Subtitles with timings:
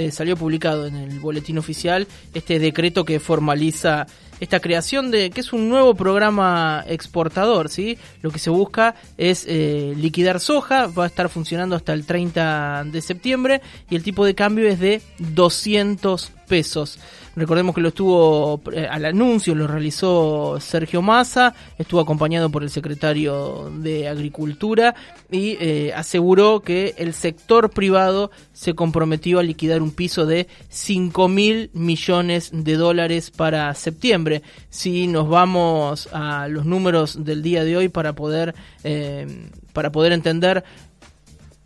[0.00, 4.06] eh, salió publicado en el boletín oficial este decreto que formaliza
[4.40, 7.98] esta creación de que es un nuevo programa exportador, ¿sí?
[8.22, 12.84] Lo que se busca es eh, liquidar soja, va a estar funcionando hasta el 30
[12.86, 13.60] de septiembre
[13.90, 16.98] y el tipo de cambio es de 200 pesos.
[17.36, 22.70] Recordemos que lo estuvo eh, al anuncio, lo realizó Sergio Massa, estuvo acompañado por el
[22.70, 24.96] secretario de Agricultura
[25.30, 31.28] y eh, aseguró que el sector privado se comprometió a liquidar un piso de 5
[31.28, 34.42] mil millones de dólares para septiembre.
[34.68, 40.12] Si nos vamos a los números del día de hoy para poder, eh, para poder
[40.12, 40.64] entender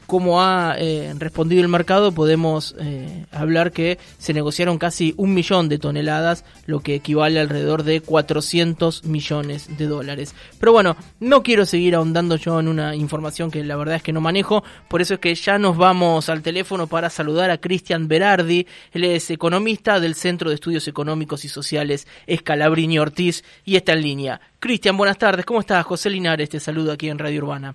[0.06, 5.68] cómo ha eh, respondido el mercado, podemos eh, hablar que se negociaron casi un millón
[5.68, 10.34] de toneladas, lo que equivale alrededor de 400 millones de dólares.
[10.58, 14.12] Pero bueno, no quiero seguir ahondando yo en una información que la verdad es que
[14.12, 18.08] no manejo, por eso es que ya nos vamos al teléfono para saludar a Cristian
[18.08, 23.92] Berardi, él es economista del Centro de Estudios Económicos y Sociales Escalabrini Ortiz y está
[23.92, 24.40] en línea.
[24.58, 25.84] Cristian, buenas tardes, ¿cómo estás?
[25.84, 27.74] José Linares te saluda aquí en Radio Urbana.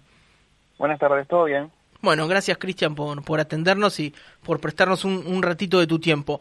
[0.78, 1.70] Buenas tardes, ¿todo bien?
[2.02, 6.40] Bueno, gracias Cristian por, por atendernos y por prestarnos un, ratito de tu tiempo.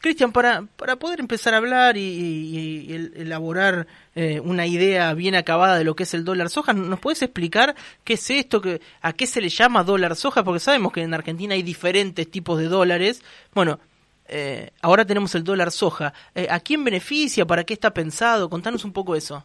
[0.00, 5.84] Cristian, para, para poder empezar a hablar y, elaborar eh, una idea bien acabada de
[5.84, 9.26] lo que es el dólar soja, ¿nos puedes explicar qué es esto, que, a qué
[9.26, 10.44] se le llama dólar soja?
[10.44, 13.24] Porque sabemos que en Argentina hay diferentes tipos de dólares.
[13.54, 13.80] Bueno,
[14.28, 16.12] eh, ahora tenemos el dólar soja.
[16.34, 17.46] Eh, ¿A quién beneficia?
[17.46, 18.48] ¿Para qué está pensado?
[18.48, 19.42] Contanos un poco eso.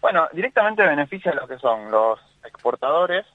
[0.00, 3.26] Bueno, directamente beneficia a los que son los exportadores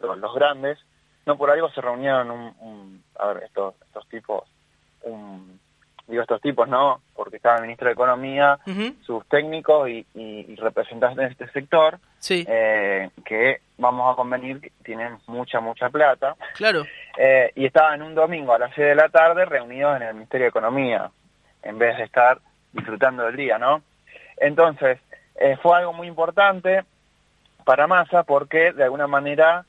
[0.00, 0.78] los, grandes,
[1.26, 4.44] no por algo se reunieron un, a ver, estos, estos tipos,
[5.02, 5.60] un,
[6.10, 7.00] digo estos tipos, ¿no?
[7.14, 8.58] Porque estaba el ministro de Economía,
[9.02, 15.60] sus técnicos y, representantes de este sector, eh, que vamos a convenir que tienen mucha,
[15.60, 16.36] mucha plata.
[16.54, 16.84] Claro.
[17.16, 20.44] Eh, y estaban un domingo a las 6 de la tarde reunidos en el Ministerio
[20.46, 21.10] de Economía,
[21.62, 22.40] en vez de estar
[22.72, 23.82] disfrutando del día, ¿no?
[24.36, 24.98] Entonces,
[25.36, 26.84] eh, fue algo muy importante
[27.64, 29.64] para Massa porque de alguna manera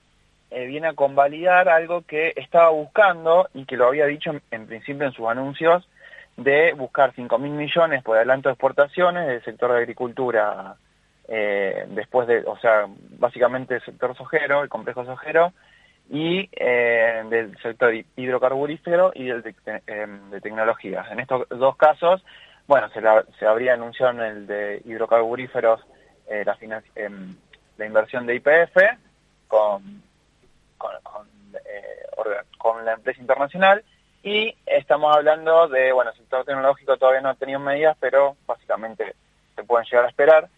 [0.51, 5.07] eh, viene a convalidar algo que estaba buscando y que lo había dicho en, principio
[5.07, 5.87] en sus anuncios
[6.35, 10.75] de buscar 5 mil millones por adelanto de exportaciones del sector de agricultura
[11.29, 12.85] eh, después de, o sea,
[13.17, 15.53] básicamente el sector sojero, el complejo sojero,
[16.09, 21.09] y eh, del sector hidrocarburífero y del de, tecnologías.
[21.11, 22.25] En estos dos casos,
[22.67, 22.99] bueno, se,
[23.39, 25.79] se habría anunciado en el de hidrocarburíferos
[26.29, 26.57] la,
[26.95, 27.35] em,
[27.77, 28.77] la inversión de IPF
[29.47, 30.10] con
[31.65, 32.05] eh,
[32.57, 33.83] con, la empresa internacional
[34.23, 39.15] y estamos hablando de, bueno, el sector tecnológico todavía no ha tenido medidas, pero básicamente
[39.55, 40.49] se pueden llegar a esperar.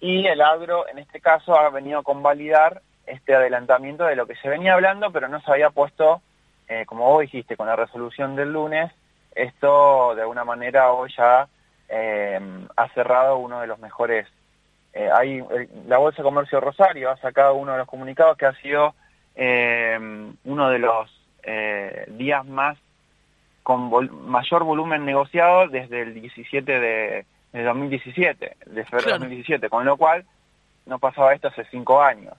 [0.00, 4.36] Y el agro, en este caso, ha venido a convalidar este adelantamiento de lo que
[4.36, 6.22] se venía hablando, pero no se había puesto,
[6.68, 8.92] eh, como vos dijiste, con la resolución del lunes,
[9.34, 11.48] esto de alguna manera hoy ya
[11.88, 12.40] eh,
[12.76, 14.28] ha cerrado uno de los mejores.
[15.12, 15.42] hay,
[15.86, 18.94] la Bolsa de Comercio Rosario ha sacado uno de los comunicados que ha sido
[19.40, 19.96] eh,
[20.44, 21.08] uno de los
[21.44, 22.76] eh, días más
[23.62, 23.88] con
[24.28, 30.24] mayor volumen negociado desde el 17 de, 2017, de febrero de 2017, con lo cual
[30.86, 32.34] no pasaba esto hace cinco años.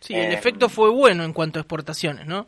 [0.00, 2.46] Sí, el eh, efecto fue bueno en cuanto a exportaciones, ¿no?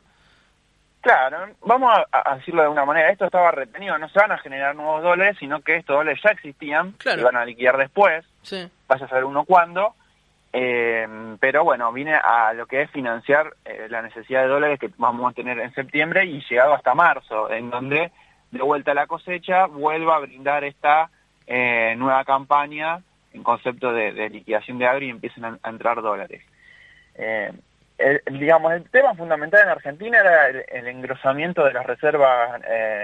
[1.01, 4.75] Claro, vamos a, decirlo de una manera, esto estaba retenido, no se van a generar
[4.75, 8.69] nuevos dólares, sino que estos dólares ya existían, se van a liquidar después, sí.
[8.89, 9.95] vaya a saber uno cuándo,
[10.53, 11.09] eh,
[11.41, 15.31] pero bueno, vine a lo que es financiar eh, la necesidad de dólares que vamos
[15.31, 18.13] a tener en septiembre y llegado hasta marzo, en donde
[18.51, 21.09] de vuelta a la cosecha vuelva a brindar esta
[21.47, 23.01] eh, nueva campaña
[23.33, 26.43] en concepto de, liquidación de agro y empiecen a, entrar dólares.
[28.31, 32.61] Digamos, el tema fundamental en Argentina era el, engrosamiento de las reservas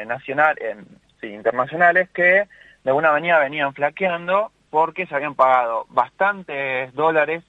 [0.07, 0.77] nacionales,
[1.23, 2.23] internacionales que
[2.85, 7.43] de alguna manera venían flaqueando porque se habían pagado bastantes dólares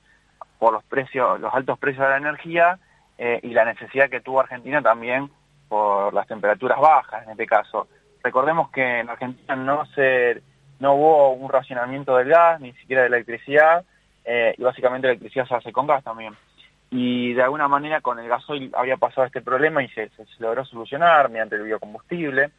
[0.58, 2.80] por los precios, los altos precios de la energía
[3.18, 5.30] eh, y la necesidad que tuvo Argentina también
[5.68, 7.88] por las temperaturas bajas en este caso.
[8.24, 10.42] Recordemos que en Argentina no se
[10.80, 13.84] no hubo un racionamiento del gas, ni siquiera de la electricidad,
[14.24, 16.34] eh, y básicamente la electricidad se hace con gas también.
[16.90, 21.30] Y de alguna manera con el gasoil había pasado este problema y se, logró solucionar
[21.30, 22.52] mediante el biocombustible.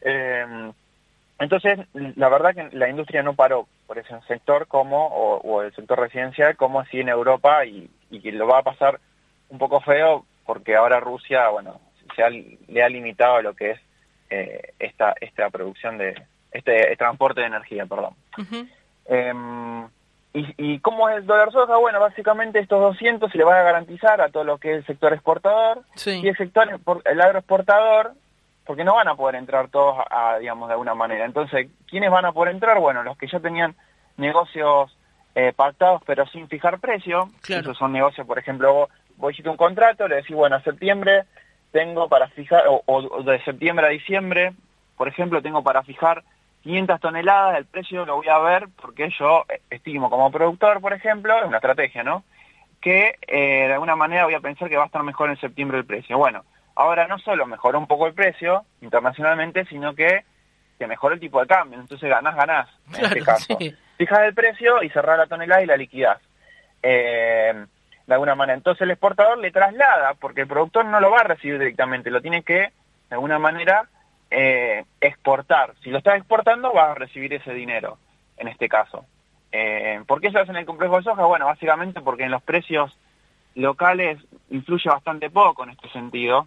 [0.00, 0.72] Eh,
[1.38, 6.00] entonces, la verdad que la industria no paró por ese sector como, o, el sector
[6.00, 7.88] residencial, como así en Europa, y,
[8.22, 8.98] que lo va a pasar
[9.48, 11.80] un poco feo porque ahora Rusia, bueno,
[12.16, 13.80] se le ha limitado lo que es
[14.30, 16.20] eh, esta, esta producción de,
[16.50, 18.14] este transporte de energía, perdón.
[19.06, 19.84] Em,
[20.34, 21.76] y, ¿Y cómo es el dólar soja?
[21.76, 24.86] Bueno, básicamente estos 200 se le van a garantizar a todo lo que es el
[24.86, 28.14] sector exportador, y el sector, el agroexportador
[28.68, 31.24] porque no van a poder entrar todos, a, digamos, de alguna manera.
[31.24, 32.78] Entonces, ¿quiénes van a poder entrar?
[32.78, 33.74] Bueno, los que ya tenían
[34.18, 34.94] negocios
[35.34, 37.30] eh, pactados pero sin fijar precio.
[37.48, 41.24] Esos son negocios, por ejemplo, vos, vos hiciste un contrato, le decís, bueno, a septiembre
[41.72, 44.52] tengo para fijar, o, de septiembre a diciembre,
[44.98, 46.22] por ejemplo, tengo para fijar
[46.62, 51.38] 500 toneladas, el precio lo voy a ver porque yo estimo como productor, por ejemplo,
[51.38, 52.22] es una estrategia, ¿no?
[52.82, 55.78] Que eh, de alguna manera voy a pensar que va a estar mejor en septiembre
[55.78, 56.18] el precio.
[56.18, 56.44] Bueno,
[56.78, 60.24] Ahora no solo mejoró un poco el precio internacionalmente, sino que
[60.78, 61.80] se mejoró el tipo de cambio.
[61.80, 63.58] Entonces ganás, ganás en este caso.
[63.96, 66.18] Fijas el precio y cerrás la tonelada y la liquidás.
[66.80, 67.66] Eh,
[68.06, 68.56] de alguna manera.
[68.56, 72.22] Entonces el exportador le traslada, porque el productor no lo va a recibir directamente, lo
[72.22, 72.70] tiene que, de
[73.10, 73.88] alguna manera,
[74.30, 75.74] eh, exportar.
[75.82, 77.98] Si lo estás exportando, vas a recibir ese dinero,
[78.36, 79.04] en este caso.
[79.50, 81.26] Eh, ¿Por qué se hace en el complejo de soja?
[81.26, 82.96] Bueno, básicamente porque en los precios
[83.56, 86.46] locales influye bastante poco en este sentido.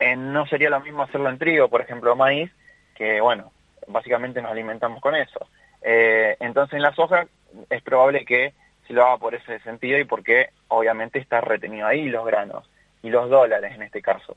[0.00, 2.50] No sería lo mismo hacerlo en trigo, por ejemplo, maíz,
[2.94, 3.52] que bueno,
[3.88, 5.48] básicamente nos alimentamos con eso.
[5.82, 7.26] Eh, entonces en la soja
[7.70, 8.52] es probable que
[8.86, 12.68] se lo haga por ese sentido y porque obviamente está retenido ahí los granos
[13.02, 14.36] y los dólares en este caso.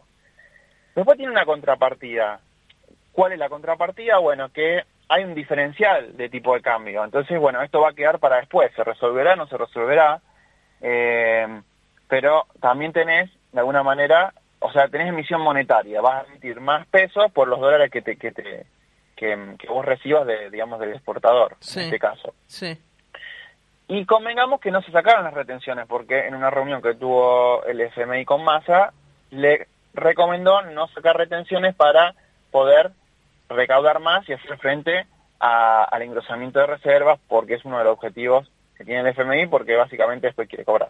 [0.96, 2.40] Después tiene una contrapartida.
[3.12, 4.18] ¿Cuál es la contrapartida?
[4.18, 7.04] Bueno, que hay un diferencial de tipo de cambio.
[7.04, 8.72] Entonces, bueno, esto va a quedar para después.
[8.76, 9.36] ¿Se resolverá?
[9.36, 10.22] ¿No se resolverá?
[10.82, 11.48] Eh,
[12.08, 16.88] pero también tenés, de alguna manera, o sea, tenés emisión monetaria, vas a emitir más
[16.88, 18.66] pesos por los dólares que te, que te
[19.16, 22.34] que, vos recibas de, digamos, del exportador, en este caso.
[22.48, 22.76] Sí.
[23.88, 27.82] Y convengamos que no se sacaron las retenciones, porque en una reunión que tuvo el
[27.82, 28.94] FMI con Massa,
[29.30, 32.16] le recomendó no sacar retenciones para
[32.50, 32.92] poder
[33.50, 35.06] recaudar más y hacer frente
[35.40, 39.76] al engrosamiento de reservas, porque es uno de los objetivos que tiene el FMI, porque
[39.76, 40.90] básicamente después quiere cobrar.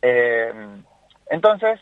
[0.00, 0.52] Eh,
[1.30, 1.80] entonces,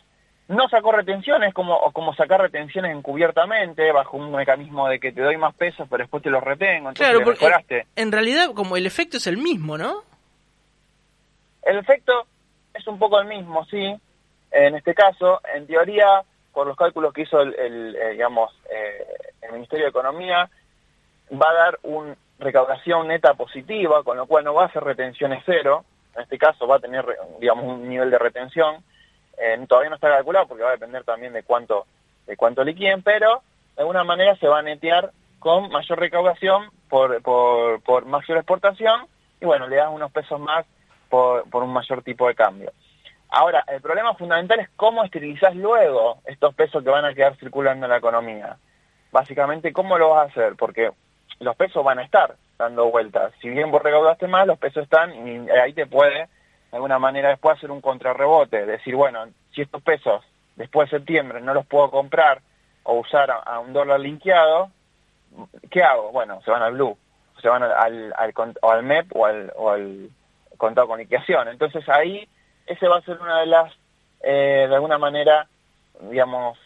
[0.50, 5.37] no sacó retenciones como, como sacar retenciones encubiertamente, bajo un mecanismo de que te doy
[5.37, 9.19] más pesos, pero después te los retengo, entonces claro, porque En realidad, como el efecto
[9.19, 10.02] es el mismo, ¿no?
[11.62, 12.26] El efecto
[12.75, 13.94] es un poco el mismo, sí.
[14.50, 19.06] En este caso, en teoría, por los cálculos que hizo el, eh, digamos, eh,
[19.43, 20.50] el Ministerio de Economía,
[21.32, 25.44] va a dar una recaudación neta positiva, con lo cual no va a ser retenciones
[25.47, 25.85] cero.
[26.17, 27.06] En este caso va a tener,
[27.38, 28.82] digamos, un nivel de retención
[29.40, 31.87] eh, todavía no está calculado porque va a depender también de cuánto,
[32.26, 33.42] de cuánto liquiden, pero
[33.76, 39.06] de alguna manera se va a netear con mayor recaudación por, por, por mayor exportación
[39.40, 40.66] y bueno, le das unos pesos más
[41.08, 42.72] por, por un mayor tipo de cambio.
[43.31, 47.87] Ahora, el problema fundamental es cómo esterilizás luego estos pesos que van a quedar circulando
[47.87, 48.56] en la economía.
[49.12, 50.56] Básicamente, ¿cómo lo vas a hacer?
[50.56, 50.90] Porque
[51.38, 53.32] los pesos van a estar dando vueltas.
[53.40, 56.28] Si bien vos recaudaste más, los pesos están y ahí te puede
[56.70, 60.25] de alguna manera después hacer un contrarrebote, decir, bueno, si estos pesos
[60.56, 62.40] después de septiembre no los puedo comprar
[62.82, 64.70] o usar a, un dólar linkeado,
[65.70, 66.12] ¿qué hago?
[66.12, 66.96] Bueno, se van al blue,
[67.40, 70.11] se van al, al, o al MEP o al, o al
[70.56, 71.49] contado con liquidación.
[71.49, 72.28] Entonces ahí
[72.67, 73.73] ese va a ser una de las,
[74.23, 75.49] eh, de alguna manera,
[76.00, 76.58] digamos,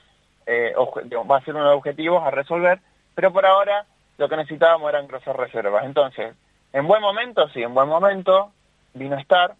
[0.46, 2.80] eh, va a ser uno de los objetivos a resolver,
[3.14, 3.86] pero por ahora
[4.18, 5.84] lo que necesitábamos era engrosar reservas.
[5.84, 6.34] Entonces,
[6.72, 8.52] en buen momento, sí, en buen momento
[8.92, 9.54] vino a estar,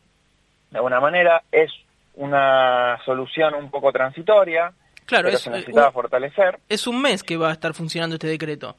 [0.74, 1.70] de alguna manera, es
[2.14, 4.72] una solución un poco transitoria,
[5.06, 6.58] claro, pero se necesitaba fortalecer.
[6.68, 8.74] Es un mes que va a estar funcionando este decreto.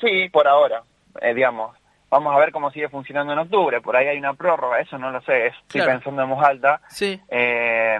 [0.00, 0.82] Sí, por ahora,
[1.20, 1.76] eh, digamos.
[2.08, 3.82] Vamos a ver cómo sigue funcionando en octubre.
[3.82, 6.80] Por ahí hay una prórroga, eso no lo sé, estoy pensando en voz alta.
[6.88, 7.20] Sí.
[7.28, 7.98] Eh,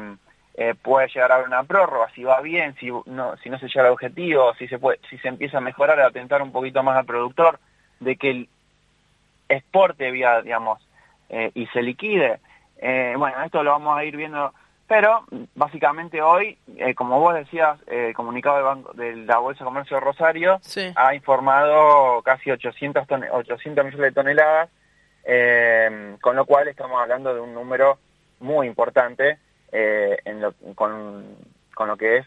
[0.54, 3.66] eh, puede llegar a haber una prórroga, si va bien, si no, si no se
[3.66, 6.82] llega al objetivo, si se puede, si se empieza a mejorar, a atentar un poquito
[6.82, 7.60] más al productor,
[8.00, 8.48] de que el
[9.50, 10.80] exporte vía, digamos,
[11.54, 12.38] y se liquide,
[12.78, 14.52] eh, bueno, esto lo vamos a ir viendo,
[14.86, 19.68] pero básicamente hoy, eh, como vos decías, el comunicado del banco, de la Bolsa de
[19.68, 20.60] Comercio de Rosario
[20.94, 24.70] ha informado casi 800, 800 millones de toneladas,
[25.24, 27.98] eh, con lo cual estamos hablando de un número
[28.40, 29.38] muy importante
[29.72, 30.42] en
[30.74, 31.36] con,
[31.74, 32.26] con, lo que es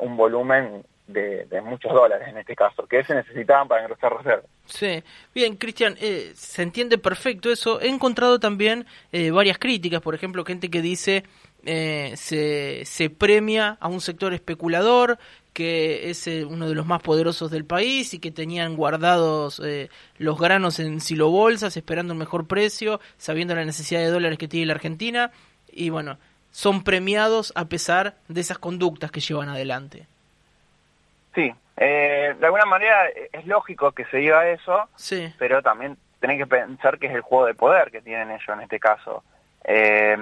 [0.00, 4.46] un volumen de, muchos dólares en este caso, que se necesitaban para engrosar reservas.
[4.64, 5.02] Sí,
[5.34, 7.80] bien, Cristian, eh, se entiende perfecto eso.
[7.80, 11.24] He encontrado también eh, varias críticas, por ejemplo, gente que dice
[11.64, 15.18] eh, se, se premia a un sector especulador
[15.52, 19.62] que es uno de los más poderosos del país y que tenían guardados
[20.18, 24.66] los granos en silobolsas esperando un mejor precio, sabiendo la necesidad de dólares que tiene
[24.66, 25.30] la Argentina
[25.70, 26.18] y bueno,
[26.50, 30.08] son premiados a pesar de esas conductas que llevan adelante.
[31.34, 35.32] Sí, eh, de alguna manera es lógico que se diga eso, sí.
[35.38, 38.60] pero también tenés que pensar que es el juego de poder que tienen ellos en
[38.60, 39.22] este caso.
[39.64, 40.16] Eh,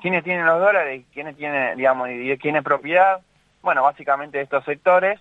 [0.00, 1.04] ¿Quiénes tienen los dólares?
[1.12, 3.20] ¿Quiénes tienen, digamos, y quién es propiedad?
[3.62, 5.20] Bueno, básicamente estos sectores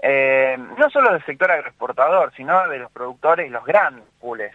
[0.00, 4.52] eh, no solo del sector agroexportador, sino de los productores y los grandes pools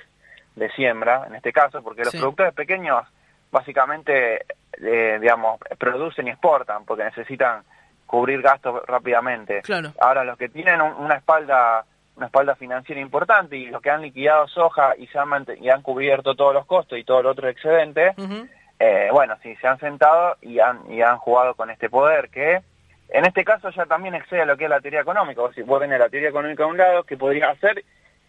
[0.56, 3.08] de siembra, en este caso, porque los productores pequeños
[3.52, 4.46] básicamente,
[4.82, 7.64] eh, digamos, producen y exportan, porque necesitan
[8.12, 9.62] cubrir gastos rápidamente.
[10.02, 11.86] Ahora, los que tienen una espalda
[12.18, 15.82] una espalda financiera importante y los que han liquidado soja y, se han, y han
[15.82, 18.14] cubierto todos los costos y todo el otro excedente,
[18.80, 22.60] eh, bueno, sí, se han sentado y han, y han jugado con este poder que
[23.08, 25.42] en este caso ya también excede a lo que es la teoría económica.
[25.42, 27.84] O si vos tenés la teoría económica a un lado, ¿qué podría hacer?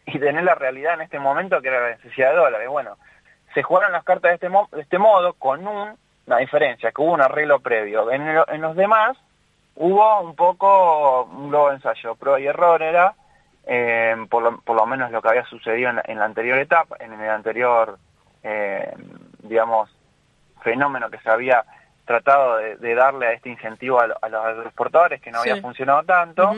[0.06, 2.68] Y tener la realidad en este momento que era la necesidad de dólares.
[2.68, 2.96] Bueno,
[3.52, 7.20] se jugaron las cartas de este, de este modo con una diferencia, que hubo un
[7.20, 8.10] arreglo previo.
[8.10, 9.18] En, en los demás
[9.76, 13.14] hubo un poco un globo ensayo, pro y error era
[13.64, 17.12] eh, por, lo, por, lo, menos lo que había sucedido en, la anterior etapa, en
[17.12, 17.98] el anterior,
[18.42, 18.92] eh,
[19.42, 19.90] digamos,
[20.62, 21.64] fenómeno que se había
[22.04, 26.52] tratado de, darle a este incentivo a, los exportadores que no había funcionado tanto,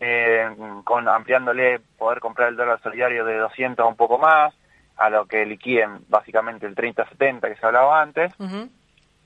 [0.00, 0.48] eh,
[0.84, 4.54] con ampliándole poder comprar el dólar solidario de 200 a un poco más,
[4.96, 8.32] a lo que liquiden básicamente el 30-70 que se hablaba antes.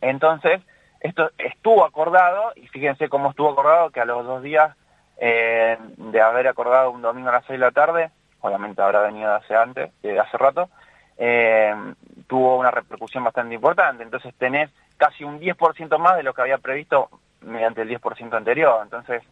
[0.00, 0.60] Entonces,
[1.02, 4.76] esto estuvo acordado, y fíjense cómo estuvo acordado, que a los dos días
[5.18, 9.30] eh, de haber acordado un domingo a las 6 de la tarde, obviamente habrá venido
[9.30, 9.90] de hace antes,
[10.20, 10.68] hace rato,
[11.18, 11.74] eh,
[12.26, 14.02] tuvo una repercusión bastante importante.
[14.02, 17.08] Entonces tenés casi un 10% más de lo que había previsto
[17.40, 18.80] mediante el 10% anterior.
[18.82, 19.22] Entonces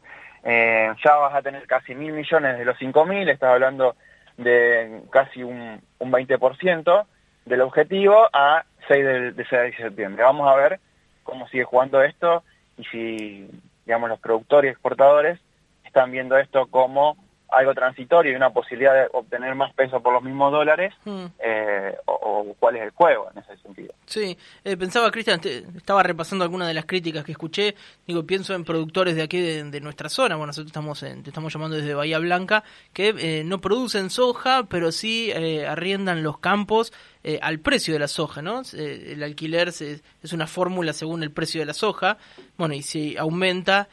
[0.43, 3.97] eh, ya vas a tener casi mil millones de los 5.000, estás hablando
[4.37, 7.07] de casi un, un 20%
[7.45, 10.25] del objetivo a 6 de, de 6 de septiembre.
[10.25, 10.81] Vamos a ver
[11.23, 12.43] cómo sigue jugando esto
[12.77, 13.51] y si,
[13.85, 15.39] digamos, los productores y exportadores
[15.85, 17.17] están viendo esto como
[17.51, 21.25] algo transitorio y una posibilidad de obtener más peso por los mismos dólares, hmm.
[21.39, 23.95] eh, o, cuál es el juego en ese sentido.
[24.07, 25.41] Sí, eh, pensaba, Cristian,
[25.77, 27.75] estaba repasando algunas de las críticas que escuché,
[28.07, 31.77] digo, pienso en productores de aquí de, nuestra zona, bueno, nosotros estamos te estamos llamando
[31.77, 36.93] desde Bahía Blanca, que eh, no producen soja, pero sí arriendan los campos
[37.43, 38.63] al precio de la soja, ¿no?
[38.73, 42.19] el alquiler es una fórmula según el precio de la soja,
[42.57, 43.89] bueno, y si aumenta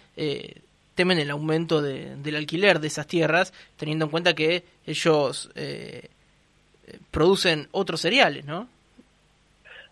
[0.97, 6.09] temen el aumento del alquiler de esas tierras, teniendo en cuenta que ellos eh,
[7.11, 8.67] producen otros cereales, ¿no?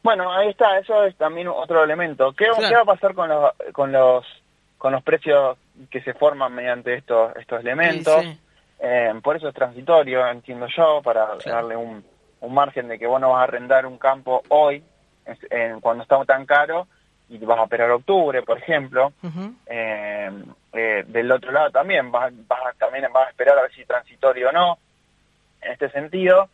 [0.02, 2.34] Bueno, ahí está, eso es también otro elemento.
[2.34, 4.26] ¿Qué, va a pasar con los, con los
[4.80, 5.58] con los precios
[5.90, 8.26] que se forman mediante estos estos elementos?
[8.80, 12.04] Eh, por eso es transitorio, entiendo yo, para darle un,
[12.42, 14.84] un margen de que vos no vas a arrendar un campo hoy,
[15.52, 16.88] en, cuando está tan caro,
[17.30, 19.14] y vas a esperar octubre, por ejemplo.
[19.68, 20.32] eh,
[20.76, 24.50] eh, del otro lado también vas, vas, también vas a esperar a ver si transitorio
[24.50, 24.78] o no,
[25.62, 26.50] en este sentido.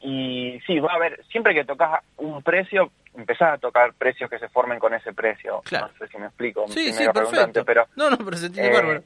[0.00, 4.38] Y sí, va a haber, siempre que tocas un precio, empezás a tocar precios que
[4.38, 5.62] se formen con ese precio.
[5.70, 7.64] No sé si me explico, sí, sí, perfecto.
[7.64, 7.86] pero...
[7.96, 9.02] No, no, pero se tiene bárbaro.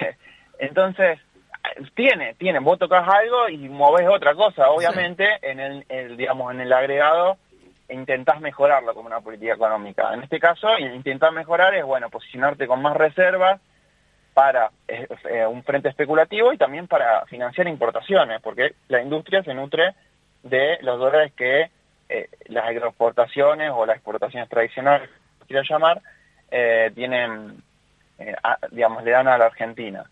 [0.58, 1.20] Entonces,
[1.94, 6.72] tiene, tiene, vos tocas algo y movés otra cosa, obviamente, en el, digamos, en el
[6.72, 7.38] agregado
[7.88, 10.12] intentás mejorarlo como una política económica.
[10.14, 13.60] En este caso, intentar mejorar es, bueno, posicionarte con más reservas
[14.34, 19.54] para eh, eh, un frente especulativo y también para financiar importaciones, porque la industria se
[19.54, 19.94] nutre
[20.42, 21.70] de los dólares que
[22.08, 25.08] eh, las agroexportaciones o las exportaciones tradicionales,
[25.46, 26.02] quiero llamar,
[26.94, 27.62] tienen,
[28.70, 30.04] digamos, le dan a la Argentina.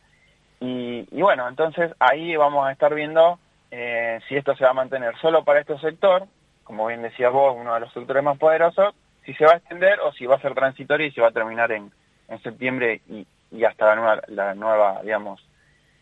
[0.59, 3.39] Y, y, bueno, entonces ahí vamos a estar viendo
[3.71, 6.27] si esto se va a mantener solo para este sector,
[6.65, 8.93] como bien decías vos, uno de los sectores más poderosos,
[9.25, 11.33] si se va a extender o si va a ser transitorio y se va a
[11.33, 11.93] terminar en,
[12.29, 15.41] en septiembre y, y hasta la nueva, la nueva digamos,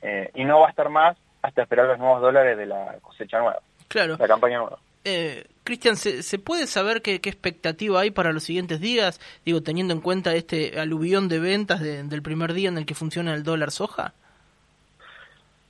[0.03, 3.39] eh, y no va a estar más hasta esperar los nuevos dólares de la cosecha
[3.39, 4.17] nueva, claro.
[4.19, 4.79] la campaña nueva.
[5.05, 9.21] Eh, Cristian, ¿se, ¿se, puede saber qué, qué, expectativa hay para los siguientes días?
[9.45, 13.33] Digo, teniendo en cuenta este aluvión de ventas del primer día en el que funciona
[13.35, 14.13] el dólar soja.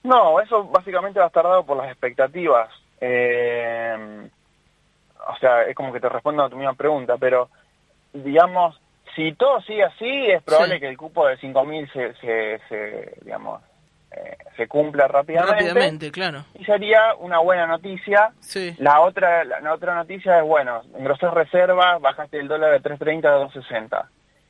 [0.03, 2.71] No, eso básicamente va a estar dado por las expectativas.
[3.01, 4.29] Eh,
[5.29, 7.49] o sea, es como que te respondo a tu misma pregunta, pero
[8.13, 8.81] digamos,
[9.15, 13.63] si todo sigue así, es probable que el cupo de 5.000 se, se, se, digamos,
[14.13, 15.55] eh, se cumpla rápidamente.
[15.55, 16.45] Rápidamente, claro.
[16.59, 18.33] Y sería una buena noticia.
[18.41, 18.75] Sí.
[18.79, 23.39] La otra la, otra noticia es, bueno, engrosar reservas, bajaste el dólar de 3.30 a
[23.39, 24.07] 2.60.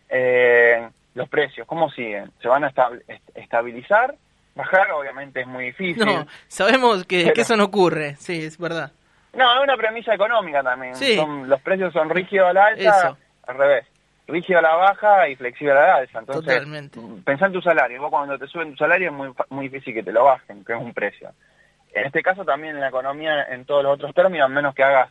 [0.08, 2.30] Eh, los precios, ¿cómo siguen?
[2.40, 2.72] ¿Se van a
[3.34, 4.14] estabilizar?
[4.54, 6.04] Bajar obviamente es muy difícil.
[6.04, 8.92] No, sabemos que, que eso no ocurre, sí, es verdad.
[9.32, 10.94] No, es una premisa económica también.
[10.96, 13.86] Son, los precios son rígidos a la alta, al revés.
[14.30, 16.18] Rígido a la baja y flexible a la alza.
[16.20, 17.00] Entonces, Totalmente.
[17.24, 18.00] pensá en tu salario.
[18.00, 20.72] Vos cuando te suben tu salario es muy, muy difícil que te lo bajen, que
[20.72, 21.30] es un precio.
[21.92, 25.10] En este caso también en la economía, en todos los otros términos, menos que hagas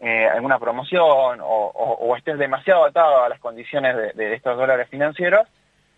[0.00, 4.88] eh, alguna promoción o, o, estés demasiado atado a las condiciones de, de estos dólares
[4.90, 5.46] financieros,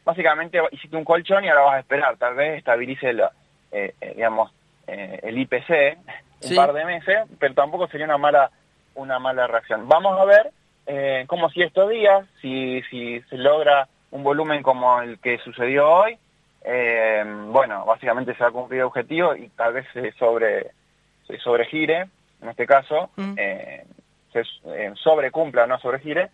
[0.09, 4.51] básicamente hiciste un colchón y ahora vas a esperar, tal vez estabilice, eh, eh, digamos,
[4.87, 5.99] eh, el IPC
[6.49, 8.51] un par de meses, pero tampoco sería una mala
[8.95, 9.87] una mala reacción.
[9.87, 10.51] Vamos a ver
[10.89, 15.89] eh, cómo si estos días, si, si se logra un volumen como el que sucedió
[15.89, 16.19] hoy,
[16.65, 20.73] eh, bueno, básicamente se ha cumplido el objetivo y tal vez se sobre
[21.27, 22.09] se sobregire,
[22.41, 23.35] en este caso, mm.
[23.37, 23.85] eh,
[24.33, 26.31] se eh, sobrecumpla, no sobregire,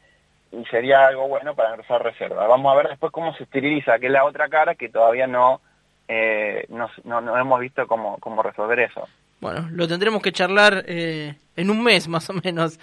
[0.52, 2.46] y sería algo bueno para ingresar reserva.
[2.46, 5.60] Vamos a ver después cómo se esteriliza, que es la otra cara que todavía no,
[6.06, 9.08] eh, no, no, hemos visto cómo, cómo resolver eso.
[9.40, 12.78] Bueno, lo tendremos que charlar eh, en un mes más o menos.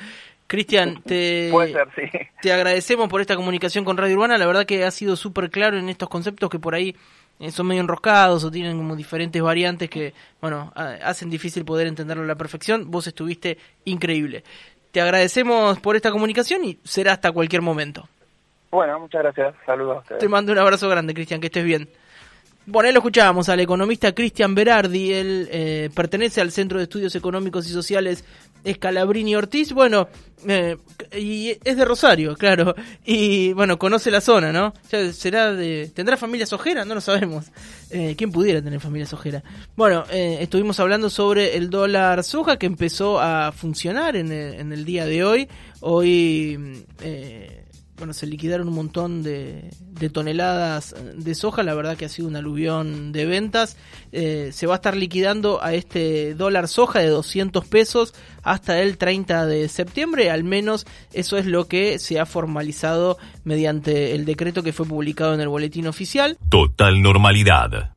[0.51, 1.49] Cristian, te,
[2.41, 4.37] te agradecemos por esta comunicación con Radio Urbana.
[4.37, 6.93] La verdad que ha sido súper claro en estos conceptos que por ahí
[7.39, 12.23] eh, son medio enroscados o tienen como diferentes variantes que, bueno, hacen difícil poder entenderlo
[12.23, 12.91] a la perfección.
[12.91, 14.43] Vos estuviste increíble.
[14.91, 18.09] Te agradecemos por esta comunicación y será hasta cualquier momento.
[18.71, 19.55] Bueno, muchas gracias.
[19.65, 21.87] Saludos Te mando un abrazo grande, Cristian, que estés bien.
[22.65, 27.15] Bueno, ahí lo escuchábamos al economista Cristian Berardi, él eh, pertenece al Centro de Estudios
[27.15, 28.23] Económicos y Sociales
[28.63, 30.07] Escalabrini Ortiz, bueno,
[30.47, 30.77] eh,
[31.17, 32.75] y es de Rosario, claro,
[33.05, 34.73] y bueno, conoce la zona, ¿no?
[35.13, 36.85] será de, ¿Tendrá familia sojera?
[36.85, 37.45] No lo sabemos.
[37.89, 39.43] Eh, ¿Quién pudiera tener familia sojera?
[39.75, 44.85] Bueno, estuvimos hablando sobre el dólar soja que empezó a funcionar en el, en el
[44.85, 45.47] día de hoy.
[45.81, 46.85] Hoy
[48.01, 49.69] bueno, se liquidaron un montón de,
[50.11, 53.77] toneladas de soja, la verdad que ha sido un aluvión de ventas.
[54.11, 58.97] Eh, se va a estar liquidando a este dólar soja de 200 pesos hasta el
[58.97, 64.63] 30 de septiembre, al menos eso es lo que se ha formalizado mediante el decreto
[64.63, 66.39] que fue publicado en el boletín oficial.
[66.49, 67.87] Total normalidad.